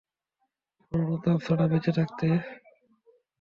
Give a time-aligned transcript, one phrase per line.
[0.81, 2.27] কোন অনুতাপ ছাড়া বেঁচে থাকতে?